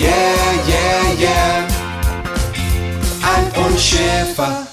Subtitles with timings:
[0.00, 0.10] yeah,
[0.66, 1.68] yeah, yeah.
[3.56, 4.66] Und Schäfer.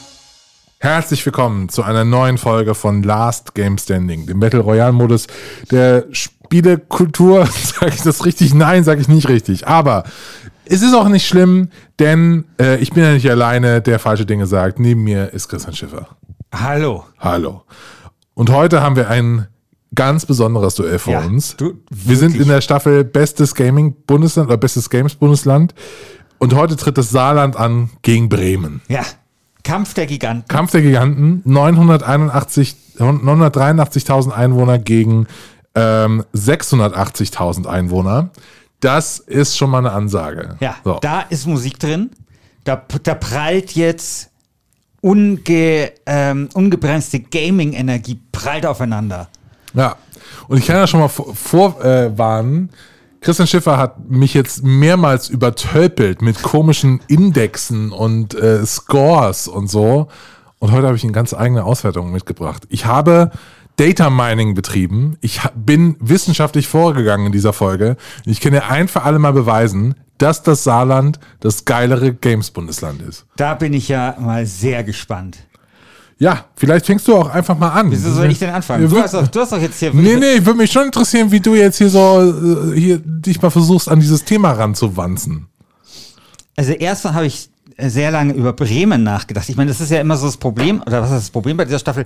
[0.79, 5.27] Herzlich willkommen zu einer neuen Folge von Last Game Standing, dem Battle Royale Modus
[5.71, 7.45] der Spielekultur.
[7.63, 8.53] Sage ich das richtig?
[8.53, 9.67] Nein, sage ich nicht richtig.
[9.67, 10.03] Aber
[10.65, 14.45] es ist auch nicht schlimm, denn äh, ich bin ja nicht alleine, der falsche Dinge
[14.45, 14.79] sagt.
[14.79, 16.09] Neben mir ist Christian Schiffer.
[16.53, 17.05] Hallo.
[17.17, 17.63] Hallo.
[18.35, 19.47] Und heute haben wir ein
[19.95, 21.55] ganz besonderes Duell vor Ja, uns.
[21.57, 25.73] du- wir sind in der Staffel Bestes Gaming Bundesland oder Bestes Games Bundesland.
[26.37, 28.81] Und heute tritt das Saarland an gegen Bremen.
[28.89, 29.03] Ja.
[29.63, 30.47] Kampf der Giganten.
[30.47, 35.25] Kampf der Giganten, 981 983.000 Einwohner gegen
[35.73, 38.29] ähm, 680.000 Einwohner.
[38.79, 40.57] Das ist schon mal eine Ansage.
[40.59, 40.99] Ja, So.
[41.01, 42.11] da ist Musik drin.
[42.63, 44.29] Da, da prallt jetzt
[45.01, 49.29] unge, ähm, ungebremste Gaming-Energie prallt aufeinander.
[49.75, 49.95] Ja,
[50.47, 52.69] und ich kann ja schon mal vor- vorwarnen, äh, warnen.
[53.21, 60.07] Christian Schiffer hat mich jetzt mehrmals übertölpelt mit komischen Indexen und äh, Scores und so.
[60.59, 62.63] Und heute habe ich eine ganz eigene Auswertung mitgebracht.
[62.69, 63.31] Ich habe
[63.77, 65.17] Data Mining betrieben.
[65.21, 67.97] Ich bin wissenschaftlich vorgegangen in dieser Folge.
[68.25, 73.25] Ich kann dir ein für alle Mal beweisen, dass das Saarland das geilere Games-Bundesland ist.
[73.35, 75.39] Da bin ich ja mal sehr gespannt.
[76.17, 77.91] Ja, vielleicht fängst du auch einfach mal an.
[77.91, 78.89] Wieso soll ich denn anfangen?
[78.89, 81.29] Du hast doch, du hast doch jetzt hier Nee, nee, ich würde mich schon interessieren,
[81.31, 85.47] wie du jetzt hier so äh, hier dich mal versuchst, an dieses Thema ranzuwanzen.
[86.55, 89.49] Also erstmal habe ich sehr lange über Bremen nachgedacht.
[89.49, 91.65] Ich meine, das ist ja immer so das Problem, oder was ist das Problem bei
[91.65, 92.05] dieser Staffel?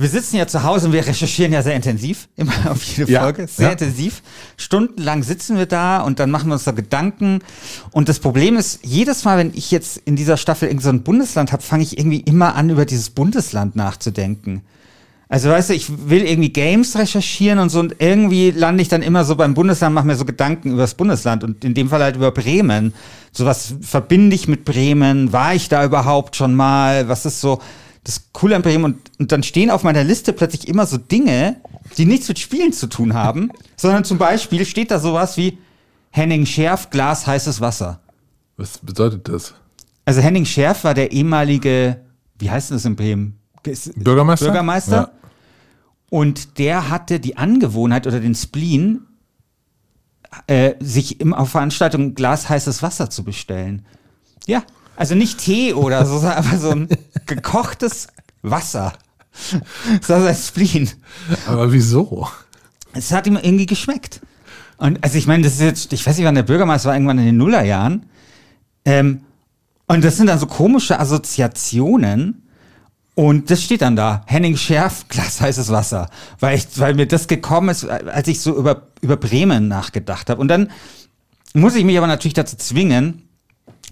[0.00, 3.22] Wir sitzen ja zu Hause und wir recherchieren ja sehr intensiv, immer auf jede Ja,
[3.22, 3.72] Folge, sehr ja.
[3.72, 4.22] intensiv.
[4.56, 7.40] Stundenlang sitzen wir da und dann machen wir uns da Gedanken.
[7.90, 11.02] Und das Problem ist, jedes Mal, wenn ich jetzt in dieser Staffel irgend so ein
[11.02, 14.62] Bundesland habe, fange ich irgendwie immer an, über dieses Bundesland nachzudenken.
[15.28, 19.02] Also weißt du, ich will irgendwie Games recherchieren und so und irgendwie lande ich dann
[19.02, 22.02] immer so beim Bundesland, mache mir so Gedanken über das Bundesland und in dem Fall
[22.02, 22.94] halt über Bremen.
[23.32, 25.32] So was verbinde ich mit Bremen?
[25.32, 27.08] War ich da überhaupt schon mal?
[27.08, 27.60] Was ist so
[28.08, 28.84] das Coole an Bremen?
[28.84, 31.56] Und, und dann stehen auf meiner Liste plötzlich immer so Dinge,
[31.96, 35.58] die nichts mit Spielen zu tun haben, sondern zum Beispiel steht da sowas wie
[36.10, 38.00] Henning Scherf, Glas heißes Wasser.
[38.56, 39.54] Was bedeutet das?
[40.04, 42.00] Also Henning Scherf war der ehemalige,
[42.38, 43.38] wie heißt denn das in Bremen?
[43.64, 44.46] Ist- Bürgermeister?
[44.46, 44.96] Bürgermeister.
[44.96, 45.10] Ja.
[46.10, 49.02] Und der hatte die Angewohnheit oder den Spleen,
[50.46, 53.84] äh, sich im, auf Veranstaltungen Glas heißes Wasser zu bestellen.
[54.46, 54.62] Ja,
[54.98, 56.88] also nicht Tee oder so, sondern einfach so ein
[57.26, 58.08] gekochtes
[58.42, 58.94] Wasser.
[60.00, 60.90] Das war sein Spleen.
[61.46, 62.28] Aber wieso?
[62.92, 64.20] Es hat ihm irgendwie geschmeckt.
[64.76, 67.18] Und also ich meine, das ist jetzt, ich weiß nicht, wann der Bürgermeister war, irgendwann
[67.18, 68.06] in den Nullerjahren.
[68.84, 69.20] Ähm,
[69.86, 72.42] und das sind dann so komische Assoziationen.
[73.14, 74.24] Und das steht dann da.
[74.26, 76.10] Henning Scherf, Glas heißes Wasser.
[76.40, 80.40] Weil, ich, weil mir das gekommen ist, als ich so über, über Bremen nachgedacht habe.
[80.40, 80.72] Und dann
[81.54, 83.28] muss ich mich aber natürlich dazu zwingen,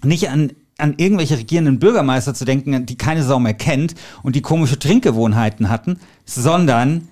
[0.03, 4.41] nicht an, an irgendwelche regierenden Bürgermeister zu denken, die keine Sau mehr kennt und die
[4.41, 7.07] komische Trinkgewohnheiten hatten, sondern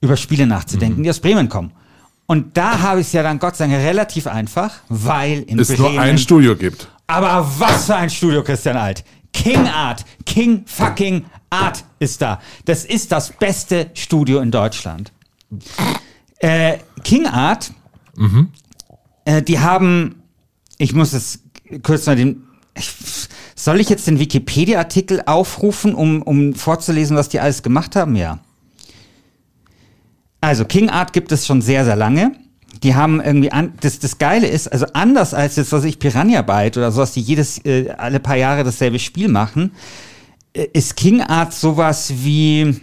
[0.00, 1.72] über Spiele nachzudenken, die aus Bremen kommen.
[2.26, 5.68] Und da habe ich es ja dann Gott sei Dank relativ einfach, weil in Es
[5.68, 6.88] Bremen nur ein Studio gibt.
[7.06, 9.04] aber was für ein Studio, Christian Alt.
[9.32, 12.40] King Art, King fucking Art ist da.
[12.64, 15.12] Das ist das beste Studio in Deutschland.
[16.38, 17.72] Äh, King Art,
[19.24, 20.22] äh, die haben,
[20.78, 21.40] ich muss es
[21.82, 22.42] kurz mal den,
[23.54, 28.16] soll ich jetzt den Wikipedia-Artikel aufrufen, um, um vorzulesen, was die alles gemacht haben?
[28.16, 28.38] Ja.
[30.40, 32.32] Also King Art gibt es schon sehr, sehr lange.
[32.82, 36.42] Die haben irgendwie, an, das, das Geile ist, also anders als jetzt, was ich Piranha
[36.42, 39.72] Byte oder sowas, die jedes, äh, alle paar Jahre dasselbe Spiel machen,
[40.52, 42.78] äh, ist King Art sowas wie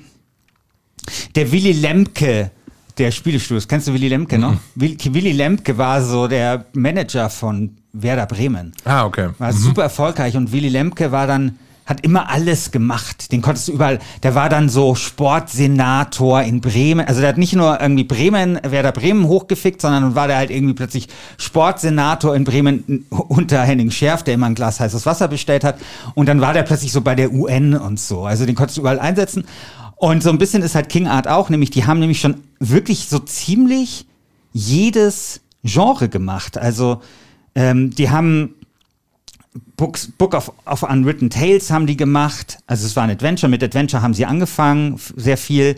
[1.35, 2.51] der Willy Lemke
[2.97, 3.67] der Spielestudios.
[3.67, 4.57] Kennst du Willy Lemke noch?
[4.75, 8.73] Willy, Willy Lemke war so der Manager von Werder Bremen.
[8.85, 9.29] Ah, okay.
[9.38, 13.31] War super erfolgreich und Willy Lemke war dann, hat immer alles gemacht.
[13.31, 17.05] Den konntest du überall, der war dann so Sportsenator in Bremen.
[17.05, 20.73] Also der hat nicht nur irgendwie Bremen, Werder Bremen hochgefickt, sondern war der halt irgendwie
[20.73, 21.07] plötzlich
[21.38, 25.79] Sportsenator in Bremen unter Henning Schärf, der immer ein Glas heißes Wasser bestellt hat.
[26.15, 28.25] Und dann war der plötzlich so bei der UN und so.
[28.25, 29.45] Also den konntest du überall einsetzen.
[29.97, 33.07] Und so ein bisschen ist halt King Art auch, nämlich die haben nämlich schon wirklich
[33.07, 34.07] so ziemlich
[34.53, 36.57] jedes Genre gemacht.
[36.57, 37.01] Also
[37.56, 38.56] ähm, die haben
[39.75, 42.59] Books, Book of, of Unwritten Tales haben die gemacht.
[42.68, 43.50] Also es war ein Adventure.
[43.50, 45.75] Mit Adventure haben sie angefangen, sehr viel.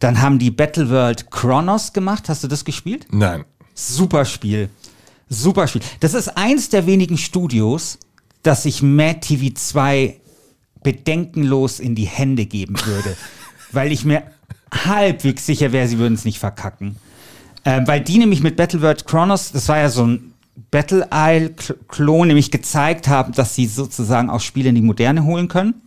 [0.00, 2.28] Dann haben die Battle World Chronos gemacht.
[2.28, 3.06] Hast du das gespielt?
[3.10, 3.44] Nein.
[3.74, 4.68] Super Spiel.
[5.28, 5.82] Super Spiel.
[6.00, 7.98] Das ist eins der wenigen Studios,
[8.42, 10.20] das ich Mad TV 2
[10.82, 13.16] bedenkenlos in die Hände geben würde.
[13.72, 14.22] weil ich mir
[14.72, 16.96] halbwegs sicher wäre, sie würden es nicht verkacken.
[17.64, 20.33] Ähm, weil die nämlich mit Battle World Chronos, das war ja so ein
[20.70, 25.82] Battle Isle-Klon nämlich gezeigt haben, dass sie sozusagen auch Spiele in die Moderne holen können.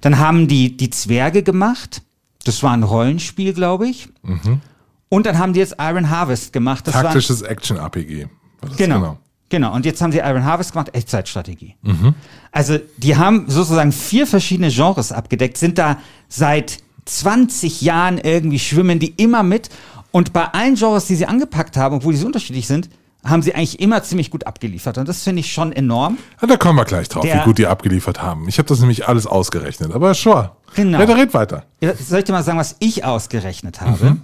[0.00, 2.02] Dann haben die die Zwerge gemacht.
[2.44, 4.08] Das war ein Rollenspiel, glaube ich.
[4.22, 4.60] Mhm.
[5.08, 6.86] Und dann haben die jetzt Iron Harvest gemacht.
[6.86, 8.28] Das Taktisches Action-RPG.
[8.76, 8.76] Genau.
[8.76, 9.18] genau.
[9.48, 11.76] Genau, und jetzt haben sie Iron Harvest gemacht, Echtzeitstrategie.
[11.82, 12.14] Mhm.
[12.50, 15.98] Also, die haben sozusagen vier verschiedene Genres abgedeckt, sind da
[16.28, 19.70] seit 20 Jahren irgendwie schwimmen die immer mit.
[20.10, 22.90] Und bei allen Genres, die sie angepackt haben, obwohl die so unterschiedlich sind,
[23.28, 24.98] haben sie eigentlich immer ziemlich gut abgeliefert.
[24.98, 26.18] Und das finde ich schon enorm.
[26.40, 28.48] Ja, da kommen wir gleich drauf, Der, wie gut die abgeliefert haben.
[28.48, 29.92] Ich habe das nämlich alles ausgerechnet.
[29.92, 30.56] Aber sure.
[30.74, 31.00] Genau.
[31.00, 31.64] Ja, red weiter.
[31.80, 34.10] Soll ich dir mal sagen, was ich ausgerechnet habe?
[34.10, 34.20] Mhm.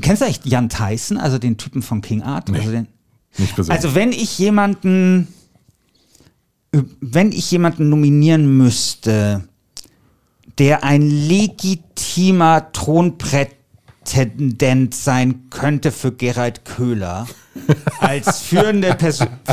[0.00, 2.48] Kennst du eigentlich Jan Tyson, also den Typen von King Art?
[2.48, 2.88] Nee, also, den,
[3.36, 3.82] nicht persönlich.
[3.82, 5.28] also wenn ich jemanden,
[7.00, 9.48] wenn ich jemanden nominieren müsste,
[10.58, 13.57] der ein legitimer Thronbrett
[14.08, 17.26] Tendent sein könnte für Gerald Köhler
[18.00, 18.96] als führende,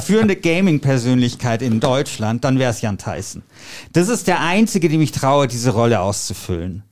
[0.01, 3.43] führende Gaming-Persönlichkeit in Deutschland, dann wäre es Jan Tyson.
[3.91, 6.83] Das ist der Einzige, dem ich traue, diese Rolle auszufüllen.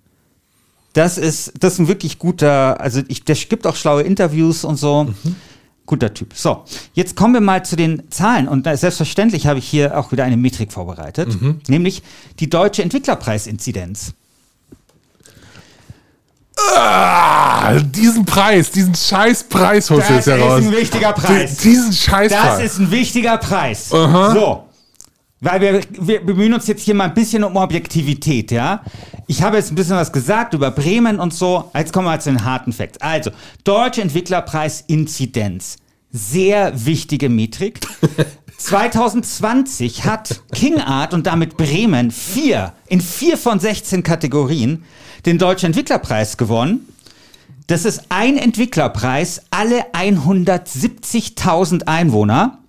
[0.92, 4.76] Das ist, das ist ein wirklich guter, also ich, der gibt auch schlaue Interviews und
[4.76, 5.06] so.
[5.06, 5.36] Mhm.
[5.86, 6.34] Guter Typ.
[6.34, 6.64] So,
[6.94, 8.48] jetzt kommen wir mal zu den Zahlen.
[8.48, 11.60] Und selbstverständlich habe ich hier auch wieder eine Metrik vorbereitet, mhm.
[11.68, 12.04] nämlich
[12.40, 14.14] die deutsche Entwicklerpreisinzidenz.
[16.58, 20.58] Ah, diesen Preis, diesen scheiß Preis holst du jetzt heraus.
[20.58, 21.58] Das ist ein wichtiger Preis.
[21.58, 22.58] D diesen scheiß Preis.
[22.58, 23.92] Das ist ein wichtiger Preis.
[23.92, 24.34] Aha.
[24.34, 24.64] So.
[25.42, 28.82] Weil wir, wir bemühen uns jetzt hier mal ein bisschen um Objektivität, ja?
[29.28, 31.70] Ich habe jetzt ein bisschen was gesagt über Bremen und so.
[31.76, 33.02] Jetzt kommen wir zu den harten Facts.
[33.02, 33.32] Also,
[33.64, 35.78] Deutsche Entwicklerpreis Inzidenz.
[36.12, 37.80] Sehr wichtige Metrik.
[38.58, 44.86] 2020 hat King Art und damit Bremen vier, in vier von 16 Kategorien
[45.26, 46.88] den Deutschen Entwicklerpreis gewonnen.
[47.68, 52.60] Das ist ein Entwicklerpreis alle 170.000 Einwohner.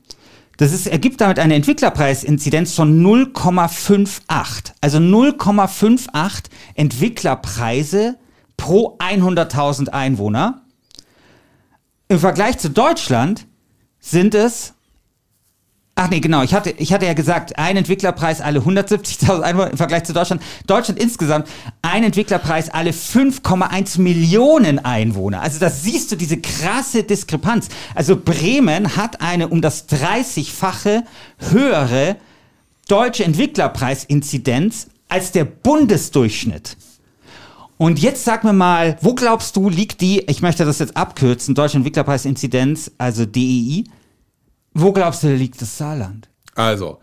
[0.57, 4.73] Das ist, ergibt damit eine Entwicklerpreisinzidenz von 0,58.
[4.81, 8.17] Also 0,58 Entwicklerpreise
[8.57, 10.63] pro 100.000 Einwohner.
[12.09, 13.47] Im Vergleich zu Deutschland
[13.99, 14.75] sind es
[15.97, 16.43] Ach nee, genau.
[16.43, 20.43] Ich hatte, ich hatte ja gesagt, ein Entwicklerpreis alle 170.000 Einwohner im Vergleich zu Deutschland.
[20.67, 21.47] Deutschland insgesamt
[21.83, 25.41] ein Entwicklerpreis alle 5,1 Millionen Einwohner.
[25.41, 27.69] Also da siehst du diese krasse Diskrepanz.
[27.95, 31.05] Also Bremen hat eine um das 30-fache
[31.51, 32.17] höhere
[32.89, 36.77] deutsche Entwicklerpreisinzidenz als der Bundesdurchschnitt.
[37.77, 41.55] Und jetzt sag mir mal, wo glaubst du liegt die, ich möchte das jetzt abkürzen,
[41.55, 43.85] Deutsche Entwicklerpreisinzidenz, also DEI,
[44.75, 46.29] wo glaubst du, liegt das Saarland?
[46.55, 46.99] Also,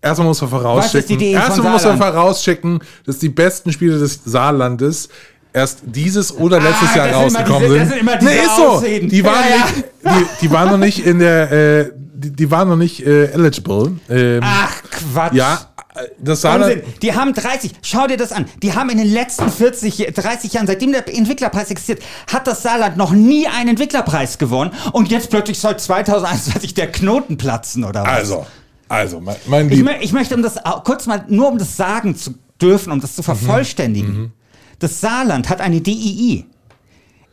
[0.00, 5.08] erstmal muss man vorausschicken, erstmal muss man vorausschicken, dass die besten Spiele des Saarlandes
[5.52, 7.88] erst dieses oder letztes ah, Jahr rausgekommen diese, sind.
[7.88, 8.80] sind nee, ist so.
[8.80, 12.68] Die waren, ja, nicht, Die, die, waren noch nicht in der, äh, die, die waren
[12.68, 13.96] noch nicht äh, eligible.
[14.08, 15.34] Ähm, Ach Quatsch.
[15.34, 15.69] Ja,
[16.18, 20.12] das Saarland Die haben 30, schau dir das an, die haben in den letzten 40,
[20.14, 25.10] 30 Jahren, seitdem der Entwicklerpreis existiert, hat das Saarland noch nie einen Entwicklerpreis gewonnen und
[25.10, 28.08] jetzt plötzlich soll 2021 der Knoten platzen oder was?
[28.10, 28.46] Also,
[28.88, 32.34] also, mein, mein ich, ich, möchte um das kurz mal, nur um das sagen zu
[32.60, 34.12] dürfen, um das zu vervollständigen.
[34.12, 34.32] Mhm.
[34.78, 36.46] Das Saarland hat eine DII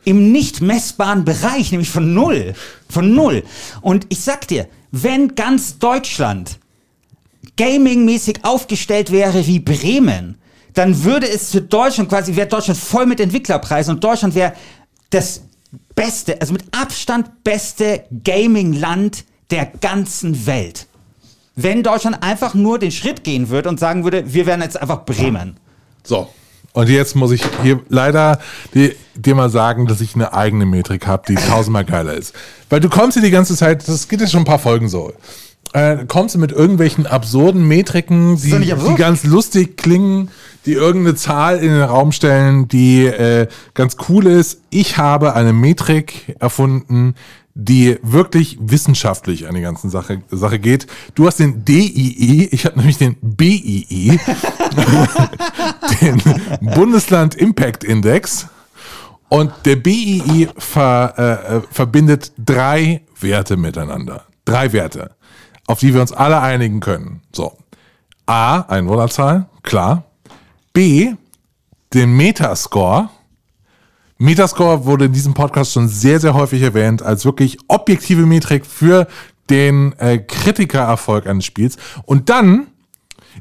[0.04, 2.54] im nicht messbaren Bereich, nämlich von null.
[2.88, 3.42] Von null.
[3.80, 6.58] Und ich sag dir, wenn ganz Deutschland
[7.58, 10.38] gamingmäßig aufgestellt wäre wie Bremen,
[10.72, 14.54] dann würde es für Deutschland quasi, wäre Deutschland voll mit Entwicklerpreisen und Deutschland wäre
[15.10, 15.42] das
[15.94, 20.86] beste, also mit Abstand beste Gaming-Land der ganzen Welt.
[21.56, 25.04] Wenn Deutschland einfach nur den Schritt gehen würde und sagen würde, wir wären jetzt einfach
[25.04, 25.58] Bremen.
[26.04, 26.28] So.
[26.74, 28.38] Und jetzt muss ich hier leider
[28.72, 32.34] dir, dir mal sagen, dass ich eine eigene Metrik habe, die tausendmal geiler ist.
[32.68, 35.12] Weil du kommst hier die ganze Zeit, das geht jetzt schon ein paar Folgen so
[35.72, 38.92] äh, kommst du mit irgendwelchen absurden Metriken, die, absurd.
[38.92, 40.30] die ganz lustig klingen,
[40.66, 44.60] die irgendeine Zahl in den Raum stellen, die äh, ganz cool ist.
[44.70, 47.14] Ich habe eine Metrik erfunden,
[47.54, 50.86] die wirklich wissenschaftlich an die ganze Sache, Sache geht.
[51.16, 54.18] Du hast den DII, ich habe nämlich den BII,
[56.00, 56.22] den
[56.60, 58.46] Bundesland Impact Index.
[59.28, 64.24] Und der BII ver, äh, äh, verbindet drei Werte miteinander.
[64.44, 65.10] Drei Werte,
[65.68, 67.20] auf die wir uns alle einigen können.
[67.32, 67.52] So.
[68.26, 70.04] A, Einwohnerzahl, klar.
[70.72, 71.14] B,
[71.94, 73.10] den Metascore.
[74.18, 79.06] Metascore wurde in diesem Podcast schon sehr, sehr häufig erwähnt als wirklich objektive Metrik für
[79.50, 81.76] den äh, Kritikererfolg eines Spiels.
[82.04, 82.66] Und dann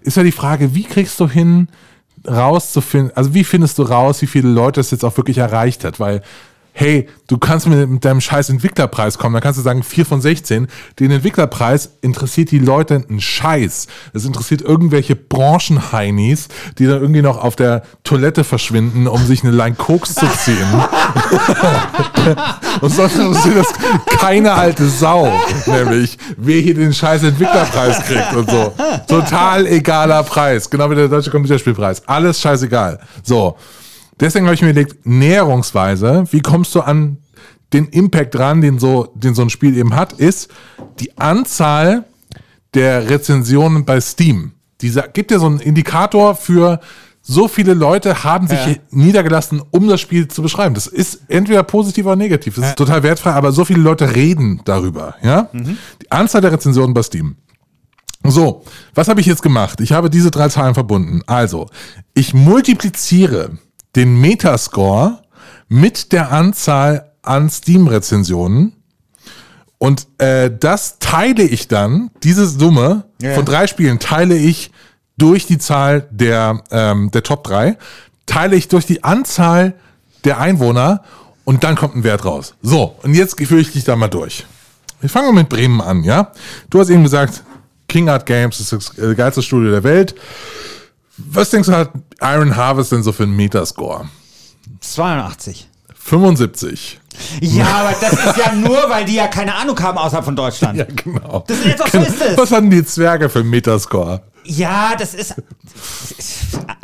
[0.02, 1.70] ist ja die Frage, wie kriegst du hin,
[2.28, 6.00] rauszufinden, also wie findest du raus, wie viele Leute es jetzt auch wirklich erreicht hat?
[6.00, 6.22] Weil,
[6.80, 10.68] hey, du kannst mit, deinem scheiß Entwicklerpreis kommen, dann kannst du sagen 4 von 16.
[11.00, 13.88] Den Entwicklerpreis interessiert die Leute einen Scheiß.
[14.14, 19.54] Es interessiert irgendwelche Branchenheinis, die dann irgendwie noch auf der Toilette verschwinden, um sich eine
[19.54, 20.68] Line Koks zu ziehen.
[22.82, 23.74] Und sonst interessiert das
[24.20, 25.34] keine alte Sau,
[25.66, 28.72] nämlich wer hier den scheiß Entwicklerpreis kriegt und so.
[29.08, 32.08] Total egaler Preis, genau wie der Deutsche Computerspielpreis.
[32.08, 33.00] Alles scheißegal.
[33.24, 33.58] So.
[34.20, 37.18] Deswegen habe ich mir überlegt, näherungsweise, wie kommst du an
[37.74, 40.50] den Impact ran, den so, den so ein Spiel eben hat, ist
[41.00, 42.06] die Anzahl
[42.74, 44.54] der Rezensionen bei Steam.
[44.82, 46.80] Dieser gibt dir so einen Indikator für
[47.22, 48.76] so viele Leute haben sich Ja.
[48.90, 50.76] niedergelassen, um das Spiel zu beschreiben.
[50.76, 52.56] Das ist entweder positiv oder negativ.
[52.56, 55.16] Das ist total wertfrei, aber so viele Leute reden darüber.
[55.22, 57.36] Ja, die Anzahl der Rezensionen bei Steam.
[58.24, 58.64] So,
[58.96, 59.82] was habe ich jetzt gemacht?
[59.82, 61.22] Ich habe diese drei Zahlen verbunden.
[61.28, 61.68] Also,
[62.14, 63.58] ich multipliziere
[63.98, 65.20] den Metascore
[65.68, 68.72] mit der Anzahl an Steam-Rezensionen
[69.80, 73.34] und äh, das teile ich dann, diese Summe Ja.
[73.36, 74.72] von drei Spielen teile ich
[75.18, 77.77] durch die Zahl der, ähm, der Top 3,
[78.25, 79.74] teile ich durch die Anzahl
[80.24, 81.04] der Einwohner
[81.44, 82.54] und dann kommt ein Wert raus.
[82.62, 84.46] So, und jetzt führe ich dich da mal durch.
[85.01, 86.32] Wir fangen mal mit Bremen an, ja?
[86.70, 87.44] Du hast eben gesagt,
[87.88, 90.16] King Art Games ist das äh, geilste Studio der Welt.
[91.18, 94.08] Was denkst du, hat Iron Harvest denn so für einen Metascore?
[94.82, 95.68] 82.
[95.96, 97.00] 75.
[97.42, 100.78] Ja, aber das ist ja nur, weil die ja keine Ahnung haben außerhalb von Deutschland.
[100.78, 101.44] Ja, Ja, genau.
[101.48, 102.38] Das ist jetzt auch so ist es.
[102.38, 104.22] Was hatten die Zwerge für einen Metascore?
[104.98, 105.36] das ist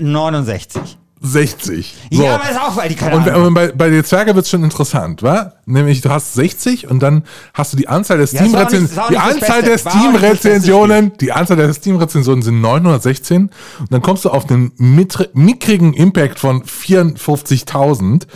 [0.02, 0.98] 69.
[1.26, 1.96] 60.
[2.12, 2.24] So.
[2.24, 4.50] Ja, aber ist auch, weil die keine Und Ahnung und bei, bei den Zwerge wird's
[4.50, 5.54] schon interessant, wa?
[5.66, 8.52] Nämlich du hast 60 und dann hast du die Anzahl der Ja, ist auch nicht-
[8.52, 8.86] Steam-Rezensionen.
[8.86, 9.86] ist auch Die nicht das Anzahl der Beste.
[9.86, 13.50] War auch nicht das beste Steam-Rezensionen, die Anzahl der Steam-Rezensionen sind 916
[13.80, 18.28] und dann kommst du auf einen mitri- mickrigen Impact von 54.000.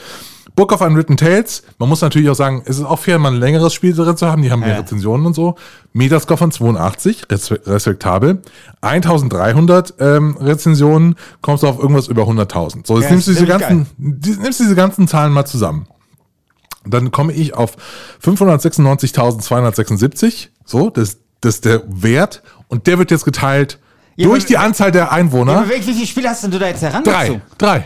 [0.58, 3.40] Book of Unwritten Tales, man muss natürlich auch sagen, es ist auch fair, mal ein
[3.40, 4.78] längeres Spiel drin zu haben, die haben mehr Ja.
[4.80, 5.56] Rezensionen und so.
[5.94, 8.42] Metascore von 82, res respektabel.
[8.82, 12.86] 1300 ähm, Rezensionen, kommst du auf irgendwas über 100.000.
[12.88, 15.88] So, jetzt Ja, nimmst du diese ganzen, die, nimmst diese ganzen Zahlen mal zusammen.
[16.86, 17.76] Dann komme ich auf
[18.24, 20.48] 596.276.
[20.66, 22.42] So, das, das ist der Wert.
[22.68, 23.78] Und der wird jetzt geteilt
[24.16, 25.66] Ja, durch die Anzahl der Einwohner.
[25.70, 27.42] Wie wie viele Spiele hast denn du da jetzt herangezogen?
[27.58, 27.80] drei.
[27.80, 27.86] Drei.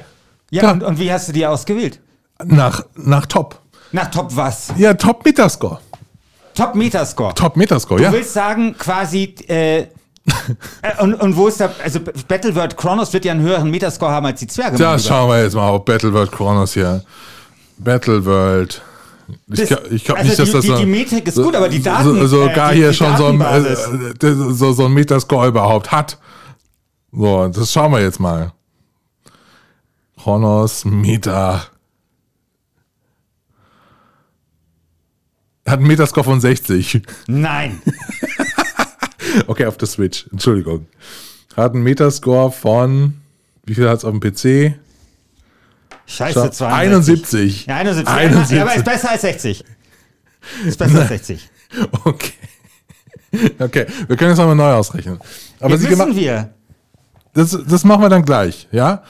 [0.52, 0.72] Ja, Drei.
[0.72, 2.00] und, und wie hast du die ausgewählt?
[2.46, 3.60] Nach, nach Top.
[3.92, 4.74] Nach Top was?
[4.78, 5.80] Ja, Top Metascore.
[6.56, 7.34] Top Metascore.
[7.34, 8.12] Top Metascore, Du ja.
[8.12, 9.88] willst sagen, quasi, äh, äh,
[11.00, 14.40] und, und wo ist der, also Battleworld Chronos wird ja einen höheren Metascore haben als
[14.40, 14.78] die Zwerge.
[14.78, 15.00] Lieber.
[15.00, 17.04] schauen wir jetzt mal auf Battleworld Chronos hier.
[17.78, 18.82] Battleworld.
[19.48, 21.70] Ich, glaub- glaube also nicht, dass die- das die- so, die Metrik ist gut, aber
[21.70, 23.76] die Daten- so, so äh, gar die- hier die schon so ein, äh,
[24.54, 26.18] so, so ein Metascore überhaupt hat.
[27.14, 28.52] So, das schauen wir jetzt mal.
[30.22, 31.62] Chronos Meta.
[35.72, 37.02] Hat einen Metascore von 60.
[37.28, 37.82] Nein.
[39.48, 40.28] Okay, auf der Switch.
[40.30, 40.88] Entschuldigung.
[41.56, 43.22] Hat einen Metascore von,
[43.66, 44.76] wie viel hat es auf dem PC?
[46.06, 46.68] Scheiße, 62.
[46.68, 47.66] 71.
[47.68, 48.14] Ja, 71.
[48.14, 48.58] 71.
[48.58, 49.64] Ja, aber ist besser als 60.
[50.66, 51.50] Ist besser als 60.
[52.04, 52.34] Okay.
[53.58, 55.20] Okay, wir können jetzt nochmal neu ausrechnen.
[55.62, 56.50] Aber müssen gemacht, wir.
[57.34, 59.04] das, das machen wir dann gleich, ja?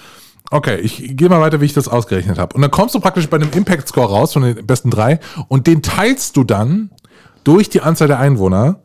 [0.54, 2.54] Okay, ich gehe mal weiter, wie ich das ausgerechnet habe.
[2.56, 5.66] Und dann kommst du praktisch bei einem Impact Score raus von den besten drei und
[5.66, 6.92] den teilst du dann
[7.46, 8.82] durch die Anzahl der Einwohner.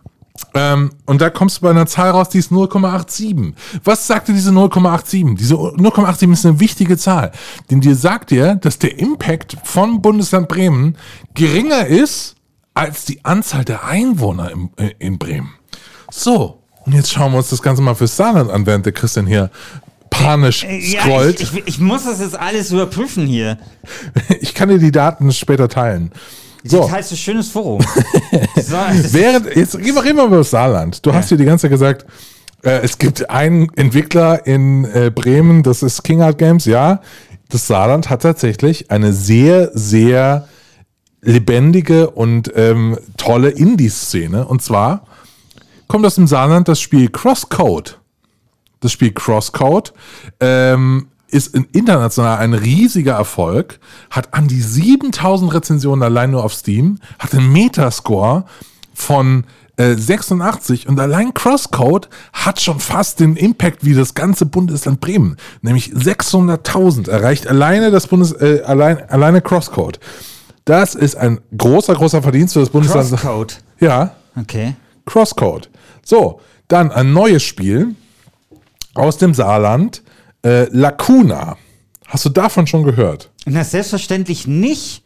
[0.54, 3.54] Ähm, und da kommst du bei einer Zahl raus, die ist 0,87.
[3.82, 5.36] Was sagt dir diese 0,87?
[5.36, 7.32] Diese 0,87 ist eine wichtige Zahl.
[7.68, 10.96] Denn die sagt dir, dass der Impact von Bundesland Bremen
[11.34, 12.36] geringer ist
[12.74, 15.50] als die Anzahl der Einwohner im, äh, in Bremen.
[16.12, 19.26] So, und jetzt schauen wir uns das Ganze mal für Saarland an, während der Christian
[19.26, 19.50] hier
[20.10, 21.40] panisch Ja, scrollt.
[21.40, 23.58] ich, ich, ich muss das jetzt alles überprüfen hier.
[24.40, 26.10] Ich kann dir die Daten später teilen.
[26.64, 26.80] So.
[26.82, 27.80] Das heißt, ein schönes Forum.
[28.54, 31.04] Während, jetzt reden wir wir über das Saarland.
[31.06, 32.06] Du hast hier die ganze Zeit gesagt,
[32.62, 37.00] äh, es gibt einen Entwickler in äh, Bremen, das ist King Art Games, ja.
[37.48, 40.48] Das Saarland hat tatsächlich eine sehr, sehr
[41.22, 44.46] lebendige und ähm, tolle Indie-Szene.
[44.46, 45.06] Und zwar
[45.86, 48.00] kommt aus dem Saarland das Spiel Crosscode.
[48.80, 49.92] Das Spiel Crosscode
[50.40, 53.80] ähm, ist in- international ein riesiger Erfolg,
[54.10, 58.44] hat an die 7000 Rezensionen allein nur auf Steam, hat einen Metascore
[58.94, 59.44] von
[59.76, 65.36] äh, 86 und allein Crosscode hat schon fast den Impact wie das ganze Bundesland Bremen,
[65.62, 69.98] nämlich 600.000 erreicht alleine das Bundes äh, allein, alleine Crosscode.
[70.64, 73.08] Das ist ein großer großer Verdienst für das Bundesland.
[73.10, 73.58] Crosscode.
[73.80, 74.74] Ja, Okay.
[75.06, 75.70] Crosscode.
[76.04, 77.94] So, dann ein neues Spiel
[78.98, 80.02] aus dem Saarland,
[80.44, 81.56] äh, Lacuna.
[82.06, 83.30] Hast du davon schon gehört?
[83.46, 85.02] Na, selbstverständlich nicht.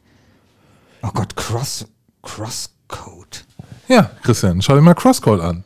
[1.02, 1.86] Oh Gott, Cross,
[2.22, 3.44] Crosscode.
[3.88, 5.64] Ja, Christian, schau dir mal Crosscode an.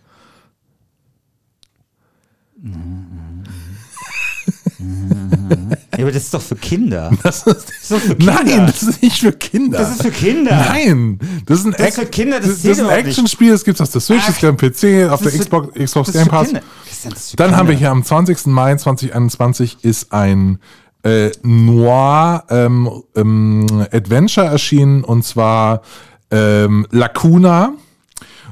[5.50, 7.10] Ja, aber das ist doch für Kinder.
[7.22, 8.34] Das ist, ist doch für Kinder.
[8.44, 9.78] Nein, das ist nicht für Kinder.
[9.78, 10.50] Das ist für Kinder.
[10.68, 12.88] Nein, das ist ein, Das ist für Kinder, das das, ist ein.
[12.90, 15.38] Actionspiel, das gibt es auf der Switch, das Ach, gibt am PC, auf der für-
[15.38, 16.46] Xbox, Xbox Das Game Pass.
[16.48, 16.62] Kinder.
[17.10, 17.78] Das Dann haben wir Kinder.
[17.78, 18.46] hier am 20.
[18.46, 20.58] Mai 2021 ist ein
[21.02, 25.82] äh, Noir ähm, ähm, Adventure erschienen und zwar
[26.30, 27.74] ähm, Lacuna.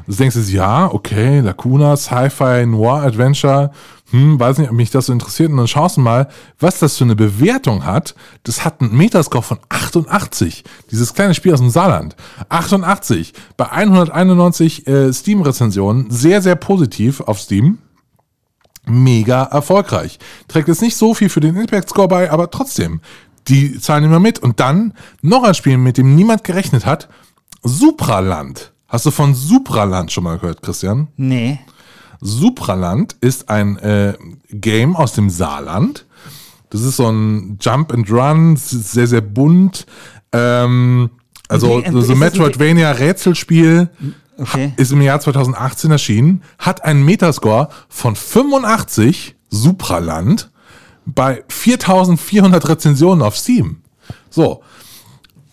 [0.07, 3.71] Du denkst jetzt, ja, okay, Lacuna, Sci-Fi, Noir Adventure,
[4.13, 5.51] hm, weiß nicht, ob mich das so interessiert.
[5.51, 6.29] Und dann schaust du mal,
[6.59, 8.15] was das für eine Bewertung hat.
[8.45, 10.65] Das hat einen Metascore von 88.
[10.91, 12.15] Dieses kleine Spiel aus dem Saarland.
[12.49, 13.33] 88.
[13.57, 16.11] Bei 191 äh, Steam-Rezensionen.
[16.11, 17.79] Sehr, sehr positiv auf Steam
[18.85, 20.19] mega erfolgreich.
[20.49, 23.01] Trägt jetzt nicht so viel für den Impact Score bei, aber trotzdem,
[23.49, 24.39] die zahlen immer mit.
[24.41, 27.09] Und dann noch ein Spiel, mit dem niemand gerechnet hat,
[27.63, 28.73] Supraland.
[28.89, 31.09] Hast du von Supraland schon mal gehört, Christian?
[31.17, 31.61] Nee.
[32.23, 34.15] Supraland ist ein äh,
[34.49, 36.07] Game aus dem Saarland.
[36.71, 39.87] Das ist so ein Jump and Run, sehr, sehr bunt.
[40.33, 41.11] Ähm,
[41.49, 43.91] also Okay, so, ist so Metroidvania-Rätselspiel.
[44.39, 44.73] Okay.
[44.77, 50.51] Ist im Jahr 2018 erschienen, hat einen Metascore von 85 Supraland
[51.05, 53.83] bei 4400 Rezensionen auf Steam.
[54.31, 54.63] So.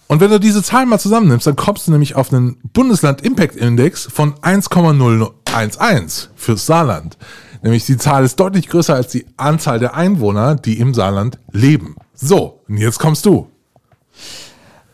[0.07, 3.55] Und wenn du diese Zahlen mal zusammennimmst, dann kommst du nämlich auf einen Bundesland Impact
[3.55, 4.35] Index von
[5.53, 7.17] 1,011 fürs Saarland.
[7.61, 11.95] Nämlich die Zahl ist deutlich größer als die Anzahl der Einwohner, die im Saarland leben.
[12.13, 13.49] So, und jetzt kommst du.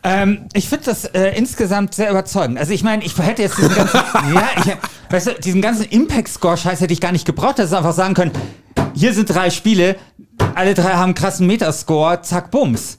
[0.02, 2.58] Ähm, ich finde das äh, insgesamt sehr überzeugend.
[2.58, 3.96] Also ich meine, ich hätte jetzt diesen ganzen,
[4.34, 7.92] ja, ich, weißt du, diesen ganzen Impact-Score-Scheiß hätte ich gar nicht gebraucht, dass sie einfach
[7.92, 8.32] sagen können,
[8.94, 9.96] hier sind drei Spiele,
[10.54, 12.98] alle drei haben einen krassen Metascore, zack, bums.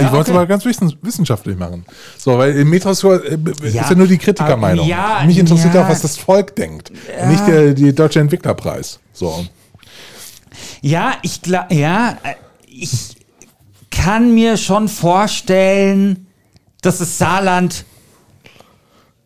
[0.00, 0.06] Ja.
[0.06, 0.38] Ich wollte es okay.
[0.38, 1.84] aber ganz wissen, wissenschaftlich machen.
[2.18, 3.38] So, weil im Metascore äh,
[3.70, 4.86] Ja, ist ja nur die Kritikermeinung.
[4.86, 5.84] ja, Mich interessiert ja.
[5.84, 6.90] auch, was das Volk denkt.
[7.28, 9.00] Nicht der die deutsche Entwicklerpreis.
[9.12, 9.46] So.
[10.80, 12.34] Ja, ich glaube, ja, äh,
[12.66, 13.16] ich
[13.90, 16.26] kann mir schon vorstellen,
[16.82, 17.84] dass das Saarland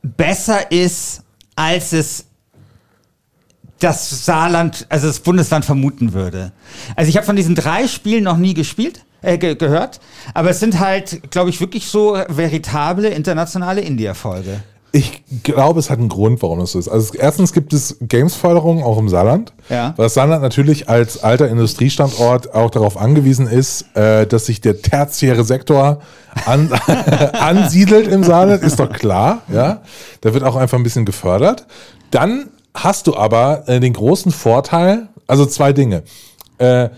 [0.02, 1.22] besser ist,
[1.56, 2.24] als es
[3.78, 6.52] das Saarland, also das Bundesland vermuten würde.
[6.96, 10.00] Also ich habe von diesen drei Spielen noch nie gespielt, äh, ge gehört,
[10.34, 14.62] aber es sind halt, glaube ich, wirklich so veritable internationale Indie-Erfolge.
[14.96, 16.86] Ich glaube, es hat einen Grund, warum das so ist.
[16.86, 19.52] Also erstens gibt es Games-Förderung auch im Saarland.
[19.68, 19.92] Ja.
[19.96, 24.82] Weil das Saarland natürlich als alter Industriestandort auch darauf angewiesen ist, äh, dass sich der
[24.82, 26.00] tertiäre Sektor
[26.46, 26.70] an,
[27.32, 29.42] ansiedelt im Saarland, ist doch klar.
[29.52, 29.82] Ja,
[30.20, 31.66] Da wird auch einfach ein bisschen gefördert.
[32.12, 36.04] Dann hast du aber äh, den großen Vorteil, also zwei Dinge.
[36.58, 36.90] Äh,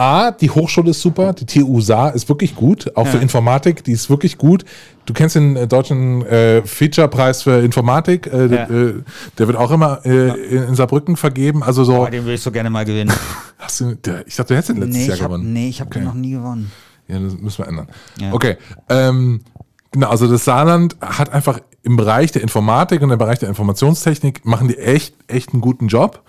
[0.00, 3.22] A, die Hochschule ist super, die TU Saar ist wirklich gut, auch für Ja.
[3.22, 4.64] Informatik, die ist wirklich gut.
[5.04, 8.64] Du kennst den äh, deutschen äh, Feature-Preis für Informatik, äh, Ja.
[8.64, 8.94] äh,
[9.36, 11.62] der wird auch immer äh, in, in Saarbrücken vergeben.
[11.62, 13.12] Also so, Oh, den würde ich so gerne mal gewinnen.
[13.58, 15.52] hast du, der, ich dachte, du hättest den letztes nee, Jahr hab, gewonnen.
[15.52, 16.00] nee, ich habe Okay.
[16.02, 16.72] noch nie gewonnen.
[17.06, 17.88] Ja, das müssen wir ändern.
[18.18, 18.32] Ja.
[18.32, 18.56] Okay.
[18.88, 19.42] Ähm,
[19.90, 24.46] genau, also das Saarland hat einfach im Bereich der Informatik und im Bereich der Informationstechnik
[24.46, 26.22] machen die echt, echt einen guten Job.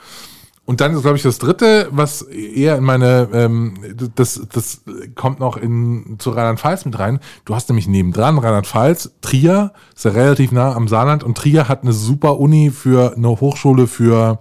[0.66, 3.74] Und dann ist, glaube ich, das dritte, was eher in meine, ähm,
[4.16, 4.82] das, das
[5.16, 7.20] kommt noch in, zu Rheinland-Pfalz mit rein.
[7.46, 11.82] Du hast nämlich nebendran Rheinland-Pfalz, Trier, ist ja relativ nah am Saarland und Trier hat
[11.82, 14.40] eine super Uni für eine Hochschule für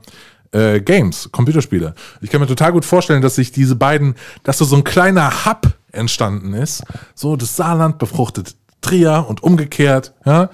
[0.53, 1.95] äh, Games, Computerspiele.
[2.21, 5.73] Ich kann mir total gut vorstellen, dass sich diese beiden, dass so ein kleiner Hub
[5.91, 6.83] entstanden ist,
[7.15, 10.51] so das Saarland befruchtet Trier und umgekehrt, ja.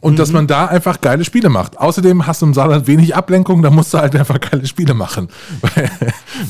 [0.00, 1.78] Und dass man da einfach geile Spiele macht.
[1.78, 5.28] Außerdem hast du im Saarland wenig Ablenkung, da musst du halt einfach geile Spiele machen.
[5.60, 5.90] Weil,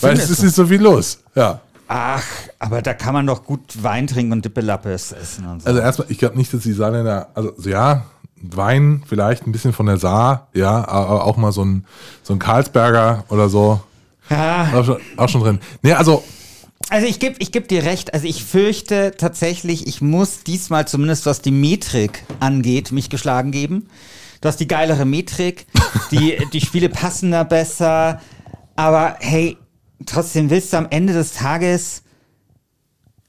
[0.01, 1.21] weil es ist nicht so viel los.
[1.35, 1.61] Ja.
[1.87, 2.25] Ach,
[2.59, 5.69] aber da kann man doch gut Wein trinken und Dippelappes essen und so.
[5.69, 8.05] Also erstmal, ich glaube nicht, dass die Saarländer, also ja,
[8.43, 11.87] Wein vielleicht ein bisschen von der Saar, ja, aber auch mal so ein,
[12.23, 13.81] so ein Karlsberger oder so.
[14.29, 14.69] ja.
[14.75, 15.59] Auch schon, auch schon drin.
[15.83, 16.23] Nee, also,
[16.91, 18.15] Also ich gebe ich geb dir recht.
[18.15, 23.89] Also ich fürchte tatsächlich, ich muss diesmal zumindest was die Metrik angeht, mich geschlagen geben.
[24.41, 25.67] Du hast die geilere Metrik,
[26.11, 28.21] die, die Spiele passen da besser.
[28.77, 29.57] Aber hey,
[30.07, 32.03] trotzdem willst du am Ende des Tages,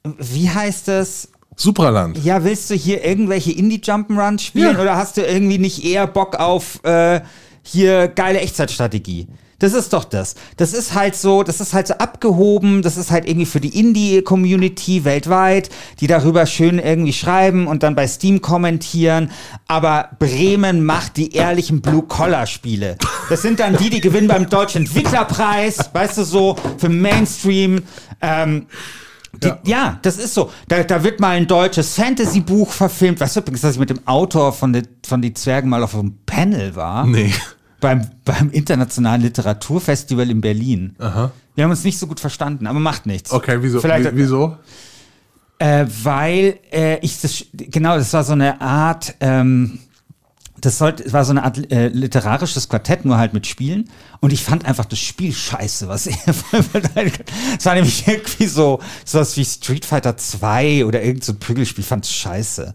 [0.04, 1.28] wie heißt es?
[1.56, 2.16] Supraland.
[2.24, 4.80] Ja, willst du hier irgendwelche Indie-Jump'n'Runs spielen Ja.
[4.80, 7.20] oder hast du irgendwie nicht eher Bock auf äh,
[7.62, 9.26] hier geile Echtzeitstrategie?
[9.60, 10.34] Das ist doch das.
[10.56, 13.78] Das ist halt so, das ist halt so abgehoben, das ist halt irgendwie für die
[13.78, 15.70] Indie-Community weltweit,
[16.00, 19.30] die darüber schön irgendwie schreiben und dann bei Steam kommentieren.
[19.68, 22.96] Aber Bremen macht die ehrlichen Blue-Collar-Spiele.
[23.28, 27.82] Das sind dann die, die gewinnen beim Deutschen Entwicklerpreis, weißt du so, für Mainstream.
[28.22, 28.66] Ähm,
[29.32, 29.58] die, ja.
[29.64, 29.98] Ja.
[30.02, 30.50] das ist so.
[30.68, 33.20] Da, da wird mal ein deutsches Fantasy-Buch verfilmt.
[33.20, 35.94] Weißt du übrigens, dass ich mit dem Autor von, de, von Die Zwergen mal auf
[35.94, 37.06] einem Panel war?
[37.06, 37.32] Nee.
[37.80, 40.96] Beim, beim Internationalen Literaturfestival in Berlin.
[40.98, 41.30] Aha.
[41.54, 43.32] Wir haben uns nicht so gut verstanden, aber macht nichts.
[43.32, 43.80] Okay, wieso?
[43.80, 44.56] Vielleicht, Wie- wieso?
[45.58, 49.78] Äh, weil äh, ich das, genau, das war so eine Art, ähm,
[50.58, 53.90] das sollte, war so eine Art äh, literarisches Quartett, nur halt mit Spielen.
[54.20, 56.16] Und ich fand einfach das Spiel scheiße, was er
[57.58, 61.82] Es war nämlich irgendwie so, sowas wie Street Fighter 2 oder irgend so ein Prügelspiel,
[61.82, 62.74] ich fand's scheiße.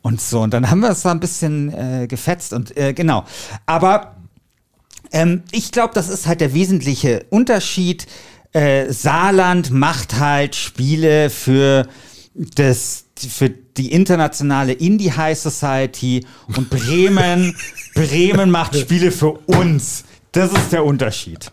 [0.00, 3.24] Und so, und dann haben wir es da ein bisschen äh, gefetzt und äh, genau.
[3.66, 4.16] Aber
[5.12, 8.06] ähm, ich glaube, das ist halt der wesentliche Unterschied.
[8.52, 11.86] Äh, Saarland macht halt Spiele für
[12.34, 17.54] das für die internationale Indie High Society und Bremen
[17.94, 20.04] Bremen macht Spiele für uns.
[20.32, 21.52] Das ist der Unterschied.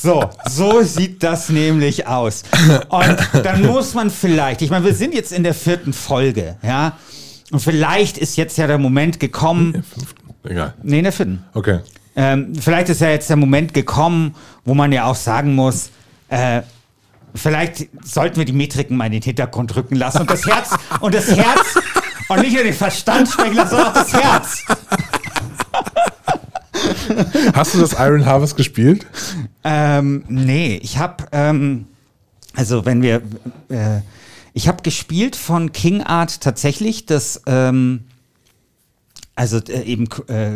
[0.00, 2.42] So, so sieht das nämlich aus.
[2.88, 6.98] Und dann muss man vielleicht, ich meine, wir sind jetzt in der vierten Folge, ja.
[7.52, 9.84] Und vielleicht ist jetzt ja der Moment gekommen,
[10.42, 10.74] Egal.
[10.82, 11.44] nee, in der vierten.
[11.54, 11.80] Okay.
[12.16, 15.90] Ähm, vielleicht ist ja jetzt der Moment gekommen, wo man ja auch sagen muss,
[16.28, 16.62] äh,
[17.34, 21.14] vielleicht sollten wir die Metriken mal in den Hintergrund rücken lassen und das Herz und
[21.14, 21.78] das Herz
[22.28, 24.64] und nicht nur den Verstand sprechen lassen, sondern auch das Herz.
[27.54, 29.06] Hast du das Iron Harvest gespielt?
[29.62, 31.86] Ähm, nee, ich habe, ähm,
[32.54, 33.22] also wenn wir,
[33.68, 34.00] äh,
[34.52, 38.04] ich habe gespielt von King Art tatsächlich das, ähm,
[39.36, 40.50] also äh, eben äh,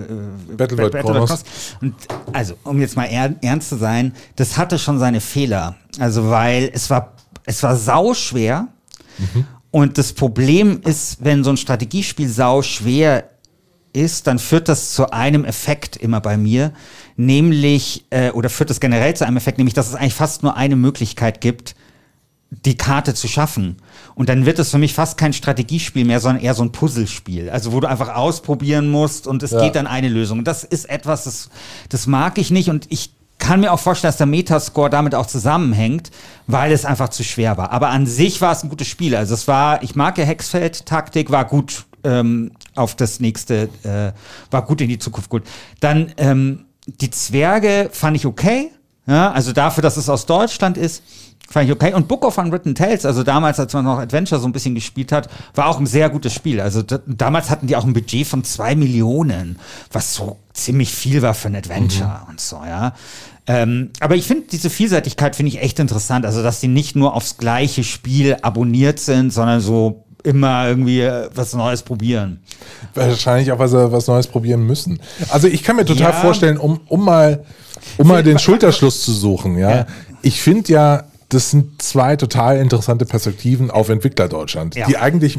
[0.56, 1.44] Battlefield Chronos.
[1.80, 1.94] Und
[2.32, 5.76] also, um jetzt mal er, ernst zu sein, das hatte schon seine Fehler.
[5.98, 7.14] Also, weil es war,
[7.44, 8.68] es war sauschwer.
[9.70, 13.28] Und das Problem ist, wenn so ein Strategiespiel sau schwer
[13.92, 16.72] ist, dann führt das zu einem Effekt immer bei mir,
[17.16, 20.56] nämlich, äh, oder führt das generell zu einem Effekt, nämlich, dass es eigentlich fast nur
[20.56, 21.74] eine Möglichkeit gibt,
[22.50, 23.76] die Karte zu schaffen.
[24.14, 27.50] Und dann wird es für mich fast kein Strategiespiel mehr, sondern eher so ein Puzzlespiel.
[27.50, 29.60] Also wo du einfach ausprobieren musst und es Ja.
[29.62, 30.38] geht dann eine Lösung.
[30.38, 31.50] Und das ist etwas, das,
[31.90, 35.26] das mag ich nicht und ich kann mir auch vorstellen, dass der Metascore damit auch
[35.26, 36.10] zusammenhängt,
[36.46, 37.70] weil es einfach zu schwer war.
[37.70, 39.14] Aber an sich war es ein gutes Spiel.
[39.14, 44.12] Also es war, ich mag ja Hexfeld-Taktik, war gut ähm, auf das nächste, äh,
[44.50, 45.44] war gut in die Zukunft gut.
[45.80, 48.70] Dann ähm, die Zwerge fand ich okay.
[49.08, 51.02] Ja, also dafür, dass es aus Deutschland ist,
[51.48, 51.94] fand ich okay.
[51.94, 55.12] Und Book of Unwritten Tales, also damals, als man noch Adventure so ein bisschen gespielt
[55.12, 56.60] hat, war auch ein sehr gutes Spiel.
[56.60, 59.58] Also da, damals hatten die auch ein Budget von zwei Millionen,
[59.90, 62.92] was so ziemlich viel war für ein Adventure und so, ja.
[63.46, 66.26] Ähm, aber ich finde diese Vielseitigkeit finde ich echt interessant.
[66.26, 71.28] Also, dass die nicht nur aufs gleiche Spiel abonniert sind, sondern so immer irgendwie äh,
[71.34, 72.40] was Neues probieren.
[72.94, 75.00] Wahrscheinlich auch, weil sie was Neues probieren müssen.
[75.30, 76.20] Also ich kann mir total Ja.
[76.20, 77.44] vorstellen, um, um mal,
[77.96, 79.70] um mal den Schulterschluss zu suchen, ja.
[79.70, 79.86] Ja.
[80.22, 84.86] Ich finde ja, das sind zwei total interessante Perspektiven auf Entwickler Deutschland, Ja.
[84.86, 85.38] die eigentlich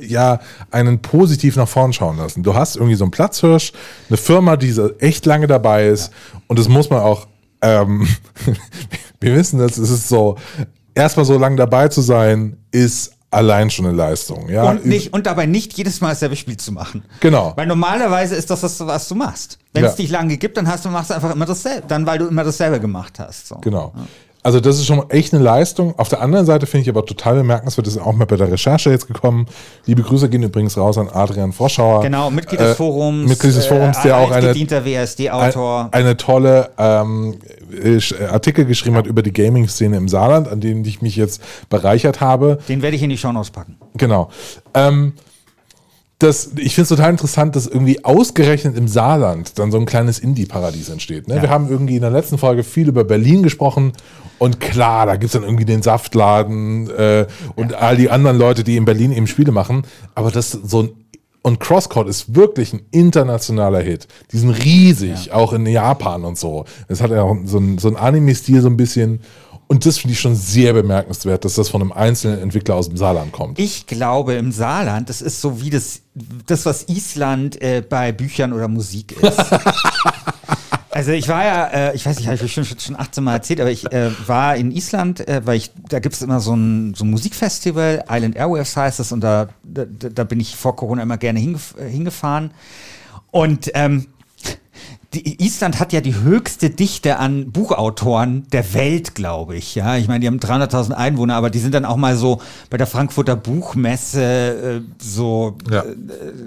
[0.00, 2.42] ja einen positiv nach vorn schauen lassen.
[2.42, 3.72] Du hast irgendwie so einen Platzhirsch,
[4.08, 6.10] eine Firma, die so echt lange dabei ist
[6.48, 7.26] und das muss man auch,
[7.62, 8.08] ähm,
[9.20, 10.36] wir wissen das, es ist so,
[10.94, 14.48] erstmal so lange dabei zu sein, ist allein schon eine Leistung.
[14.48, 14.64] Ja?
[14.70, 17.04] Und, nicht, und dabei nicht jedes Mal dasselbe Spiel zu machen.
[17.20, 17.52] Genau.
[17.56, 19.58] Weil normalerweise ist das, das was du machst.
[19.72, 19.96] Wenn es Ja.
[19.96, 21.86] dich lange gibt, dann hast du, machst du einfach immer dasselbe.
[21.86, 23.48] Dann, weil du immer dasselbe gemacht hast.
[23.48, 23.56] So.
[23.56, 23.92] Genau.
[24.46, 25.98] Also das ist schon echt eine Leistung.
[25.98, 28.48] Auf der anderen Seite finde ich aber total bemerkenswert, das ist auch mal bei der
[28.48, 29.46] Recherche jetzt gekommen.
[29.86, 32.02] Liebe Grüße gehen übrigens raus an Adrian Froschauer.
[32.02, 33.28] Genau, Mitglied Äh, des Forums.
[33.28, 35.88] Mitglied des Forums, äh, der auch eine, WSD-Autor.
[35.90, 37.38] ein, eine tolle ähm,
[37.72, 37.98] äh,
[38.30, 42.60] Artikel geschrieben hat über die Gaming-Szene im Saarland, an dem ich mich jetzt bereichert habe.
[42.68, 43.76] Den werde ich in die Shownotes packen.
[43.96, 44.30] Genau.
[44.74, 45.14] Ähm,
[46.20, 50.20] das, ich finde es total interessant, dass irgendwie ausgerechnet im Saarland dann so ein kleines
[50.20, 51.26] Indie-Paradies entsteht.
[51.26, 51.42] Ne?
[51.42, 53.92] Wir haben irgendwie in der letzten Folge viel über Berlin gesprochen
[54.38, 58.76] und klar, da gibt's dann irgendwie den Saftladen äh, und all die anderen Leute, die
[58.76, 59.82] in Berlin eben Spiele machen.
[60.14, 60.90] Aber das so ein
[61.46, 64.08] und Crosscode ist wirklich ein internationaler Hit.
[64.32, 66.64] Die sind riesig, auch in Japan und so.
[66.88, 69.20] Es hat ja auch so ein, so ein Anime-Stil so ein bisschen.
[69.68, 72.96] Und das finde ich schon sehr bemerkenswert, dass das von einem einzelnen Entwickler aus dem
[72.96, 73.60] Saarland kommt.
[73.60, 76.00] Ich glaube, im Saarland, das ist so wie das,
[76.46, 79.38] das was Island äh, bei Büchern oder Musik ist.
[80.96, 83.60] Also ich war ja, äh, ich weiß nicht, habe ich schon, schon 18 Mal erzählt,
[83.60, 86.94] aber ich äh, war in Island, äh, weil ich, da gibt es immer so ein,
[86.94, 91.02] so ein Musikfestival, Island Airwaves heißt es, und da, da, da bin ich vor Corona
[91.02, 92.50] immer gerne hingef hingefahren.
[93.30, 94.06] Und ähm,
[95.16, 99.74] die, Island hat ja die höchste Dichte an Buchautoren der Welt, glaube ich.
[99.74, 102.76] Ja, ich meine, die haben 300.000 Einwohner, aber die sind dann auch mal so bei
[102.76, 105.82] der Frankfurter Buchmesse äh, so Ja.
[105.82, 105.94] äh,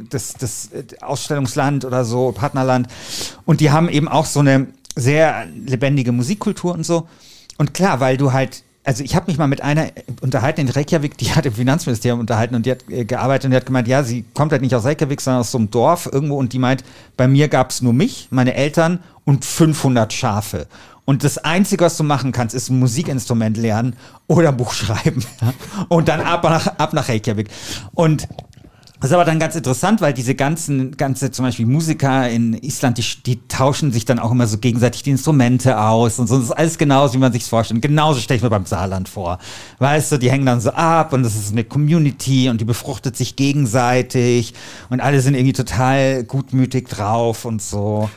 [0.09, 2.87] das, das äh, Ausstellungsland oder so, Partnerland.
[3.45, 7.07] Und die haben eben auch so eine sehr lebendige Musikkultur und so.
[7.57, 11.15] Und klar, weil du halt, also ich habe mich mal mit einer unterhalten in Reykjavik,
[11.15, 14.01] die hat im Finanzministerium unterhalten und die hat äh, gearbeitet und die hat gemeint, ja,
[14.01, 16.83] sie kommt halt nicht aus Reykjavik, sondern aus so einem Dorf irgendwo und die meint,
[17.15, 20.65] bei mir gab es nur mich, meine Eltern und 500 Schafe.
[21.05, 25.23] Und das Einzige, was du machen kannst, ist ein Musikinstrument lernen oder ein Buch schreiben.
[25.87, 27.49] Und dann ab nach, ab nach Reykjavik.
[27.93, 28.27] Und
[29.01, 32.97] das ist aber dann ganz interessant, weil diese ganzen, ganze zum Beispiel Musiker in Island,
[32.97, 36.35] die, die tauschen sich dann auch immer so gegenseitig die Instrumente aus und so.
[36.35, 37.81] Das ist alles genauso, wie man sich's vorstellt.
[37.81, 39.39] Genauso stelle ich mir beim Saarland vor.
[39.77, 43.15] Weißt du, die hängen dann so ab und das ist eine Community und die befruchtet
[43.15, 44.53] sich gegenseitig
[44.89, 48.09] und alle sind irgendwie total gutmütig drauf und so.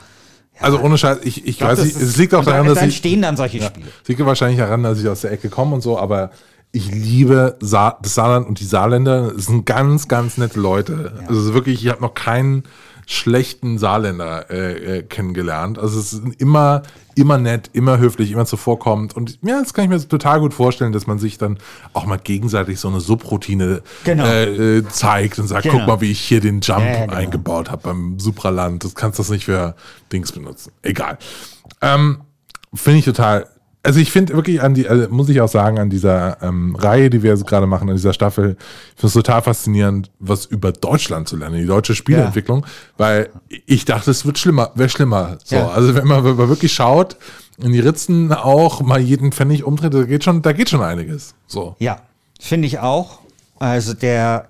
[0.58, 2.84] Also ohne Scheiß, ich, ich glaub, weiß nicht, es liegt auch daran, da dass ich,
[2.84, 3.66] entstehen dann solche Ja.
[3.66, 3.86] Spiele.
[4.02, 6.30] Es liegt wahrscheinlich daran, dass ich aus der Ecke komme und so, aber
[6.72, 9.32] ich liebe Sa das Saarland und die Saarländer.
[9.37, 11.12] Es sind ganz, ganz nette Leute.
[11.28, 12.64] Also es ist wirklich, ich habe noch keinen
[13.06, 15.78] schlechten Saarländer äh, äh, kennengelernt.
[15.78, 16.82] Also es sind immer,
[17.14, 19.14] immer nett, immer höflich, immer zuvorkommend.
[19.16, 21.58] Und ja, das kann ich mir total gut vorstellen, dass man sich dann
[21.92, 24.24] auch mal gegenseitig so eine Subroutine Genau.
[24.24, 25.78] äh, äh, zeigt und sagt, Genau.
[25.78, 27.16] guck mal, wie ich hier den Jump Ja, ja, genau.
[27.16, 28.82] eingebaut habe beim Supraland.
[28.85, 29.74] Das kannst du das nicht für
[30.12, 30.72] Dings benutzen.
[30.80, 31.18] Egal.
[31.82, 32.22] Ähm,
[32.72, 33.46] finde ich total.
[33.84, 37.10] Also ich finde wirklich an die, also muss ich auch sagen, an dieser ähm, Reihe,
[37.10, 38.56] die wir jetzt gerade machen, an dieser Staffel,
[38.94, 42.64] ich finde es total faszinierend, was über Deutschland zu lernen, die deutsche Spieleentwicklung,
[42.96, 43.30] weil
[43.66, 45.38] ich dachte, es wird schlimmer, wäre schlimmer.
[45.44, 45.68] So, Ja.
[45.70, 47.16] also wenn man, wenn man wirklich schaut,
[47.58, 51.34] in die Ritzen auch mal jeden Pfennig umdreht, da geht schon, da geht schon einiges.
[51.48, 51.74] So.
[51.80, 52.02] Ja,
[52.40, 53.18] finde ich auch.
[53.58, 54.48] Also der,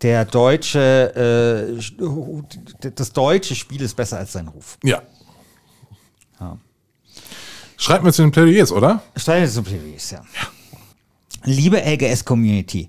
[0.00, 4.78] der deutsche, äh, das deutsche Spiel ist besser als sein Ruf.
[4.82, 4.96] Ja.
[4.96, 5.02] Ja.
[7.76, 9.02] Schreibt mir zu den Plädoyers, oder?
[9.16, 10.22] Steine zum Plädoyers, ja.
[11.44, 12.88] Liebe LGS-Community,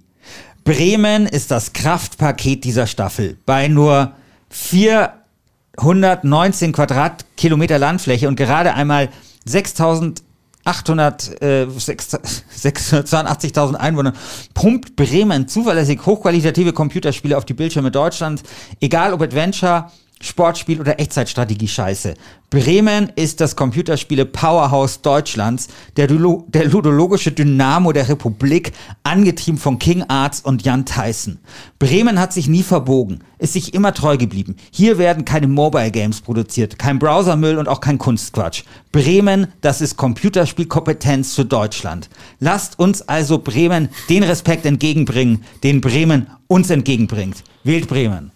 [0.63, 3.37] Bremen ist das Kraftpaket dieser Staffel.
[3.45, 4.13] Bei nur
[4.49, 9.09] 419 Quadratkilometer Landfläche und gerade einmal
[9.45, 14.15] 6800, äh, 682.000 Einwohnern
[14.53, 18.43] pumpt Bremen zuverlässig hochqualitative Computerspiele auf die Bildschirme Deutschlands,
[18.81, 22.15] egal ob Adventure, Sportspiel oder Echtzeitstrategie-Scheiße.
[22.49, 28.71] Bremen ist das Computerspiele-Powerhouse Deutschlands, der, der ludologische Dynamo der Republik,
[29.03, 31.39] angetrieben von King Arts und Jan Tyson.
[31.77, 34.55] Bremen hat sich nie verbogen, ist sich immer treu geblieben.
[34.71, 38.63] Hier werden keine Mobile Games produziert, kein Browsermüll und auch kein Kunstquatsch.
[38.91, 42.09] Bremen, das ist Computerspielkompetenz für Deutschland.
[42.39, 47.43] Lasst uns also Bremen den Respekt entgegenbringen, den Bremen uns entgegenbringt.
[47.63, 48.31] Wählt Bremen.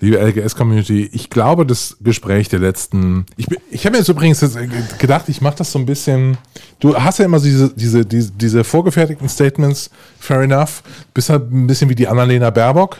[0.00, 3.26] Liebe LGS-Community, ich glaube, das Gespräch der letzten.
[3.36, 4.56] Ich, bin- ich habe mir jetzt übrigens jetzt
[4.98, 6.38] gedacht, ich mache das so ein bisschen.
[6.78, 10.82] Du hast ja immer diese, diese, diese, diese vorgefertigten Statements, fair enough.
[11.12, 12.96] Bist halt ein bisschen wie die Annalena Baerbock.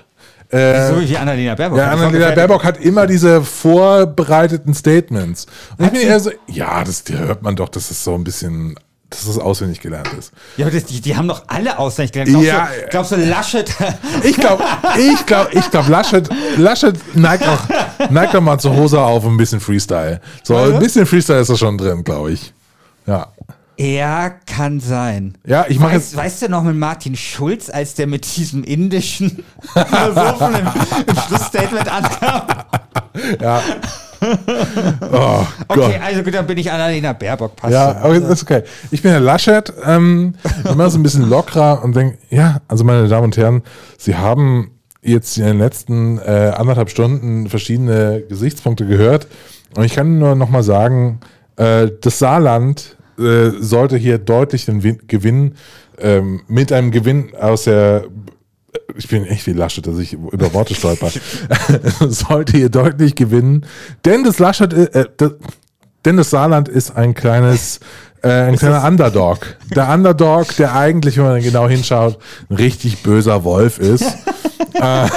[0.51, 1.79] Äh, So wie Annalena Baerbock.
[1.79, 5.47] ja, Annalena Baerbock hat immer diese vorbereiteten Statements.
[5.79, 8.75] Und ich bin eher so, ja, das hört man doch, dass es so ein bisschen,
[9.11, 10.33] dass es auswendig gelernt ist.
[10.57, 12.31] Ja, aber das, die, die haben doch alle auswendig gelernt.
[12.31, 13.71] Glaubst, Ja, du, glaubst du, Laschet?
[14.23, 14.65] Ich glaube,
[14.99, 17.61] ich glaube, ich glaube, Laschet, Laschet neigt auch,
[18.11, 20.21] neigt auch mal zur Hose auf und ein bisschen Freestyle.
[20.45, 22.53] So, ein bisschen Freestyle ist da schon drin, glaube ich.
[23.07, 23.29] Ja.
[23.77, 25.37] ja, kann sein.
[25.45, 26.17] Ja, ich mache Weißt, jetzt.
[26.17, 29.43] weißt du noch mit Martin Schulz, als der mit diesem indischen
[29.73, 30.67] Philosophen im,
[31.07, 32.43] im Schlussstatement ankam?
[33.41, 33.61] Ja.
[34.21, 35.79] Oh Gott.
[35.79, 37.57] Okay, also gut, dann bin ich Annalena Baerbock.
[37.57, 38.63] Passt Ja, das ist okay.
[38.91, 40.35] Ich bin Herr Laschet, ähm,
[40.71, 43.63] immer so ein bisschen lockerer und denke, ja, also meine Damen und Herren,
[43.99, 49.27] Sie haben jetzt in den letzten äh, anderthalb Stunden verschiedene Gesichtspunkte gehört
[49.77, 51.21] und ich kann nur noch mal sagen,
[51.57, 55.55] äh, das Saarland äh, sollte hier deutlich den Win Gewinn
[55.99, 58.05] ähm, mit einem Gewinn aus der
[58.97, 61.11] ich bin echt wie Laschet, dass ich über Worte stolper,
[62.09, 63.67] sollte hier deutlich gewinnen.
[64.05, 65.33] Denn das Laschet, äh, das,
[66.05, 67.81] denn das Saarland ist ein kleines,
[68.23, 69.57] äh, ein kleiner Underdog.
[69.75, 74.05] Der Underdog, der eigentlich, wenn man genau hinschaut, ein richtig böser Wolf ist.
[74.81, 75.09] Äh,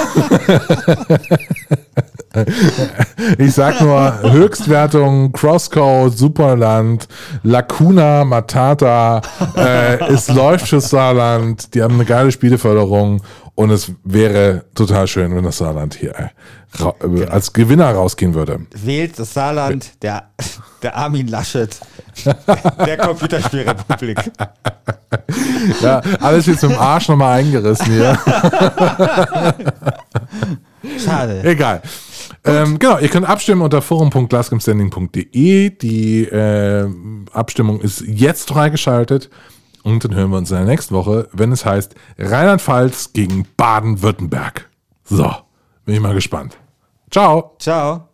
[3.38, 7.06] ich sag nur Höchstwertung, Crosscode, Superland,
[7.42, 9.20] Lacuna, Matata,
[9.56, 13.22] äh, es läuft fürs Saarland, die haben eine geile Spieleförderung
[13.54, 16.28] und es wäre total schön, wenn das Saarland hier äh,
[17.06, 18.66] äh als Gewinner rausgehen würde.
[18.74, 20.30] Wählt das Saarland, der,
[20.82, 21.78] der Armin Laschet,
[22.86, 24.18] der Computerspielrepublik.
[25.80, 28.18] Ja, alles jetzt dem Arsch nochmal eingerissen hier.
[30.98, 31.42] Schade.
[31.44, 31.82] Egal.
[32.44, 35.70] Ähm, genau, ihr könnt abstimmen unter forum.glaskimstanding.de.
[35.70, 36.88] Die äh,
[37.32, 39.30] Abstimmung ist jetzt freigeschaltet.
[39.84, 44.68] Und dann hören wir uns in der nächsten Woche, wenn es heißt Rheinland-Pfalz gegen Baden-Württemberg.
[45.04, 45.30] So,
[45.84, 46.56] bin ich mal gespannt.
[47.10, 47.54] Ciao.
[47.58, 48.08] Ciao.